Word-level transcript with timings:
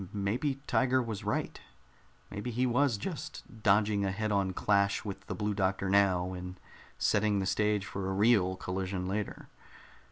Maybe 0.13 0.55
Tiger 0.65 0.99
was 0.99 1.23
right. 1.23 1.61
Maybe 2.31 2.49
he 2.49 2.65
was 2.65 2.97
just 2.97 3.61
dodging 3.61 4.03
a 4.03 4.09
head 4.09 4.31
on 4.31 4.51
clash 4.51 5.05
with 5.05 5.27
the 5.27 5.35
Blue 5.35 5.53
Doctor 5.53 5.91
now 5.91 6.33
and 6.33 6.59
setting 6.97 7.37
the 7.37 7.45
stage 7.45 7.85
for 7.85 8.09
a 8.09 8.13
real 8.13 8.55
collision 8.55 9.07
later. 9.07 9.47